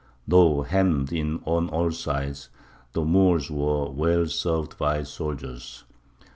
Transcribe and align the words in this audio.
Though 0.27 0.63
hemmed 0.63 1.13
in 1.13 1.41
on 1.45 1.69
all 1.69 1.91
sides, 1.91 2.49
the 2.93 3.05
Moors 3.05 3.51
were 3.51 3.87
well 3.91 4.25
served 4.25 4.75
by 4.79 5.03
soldiers. 5.03 5.83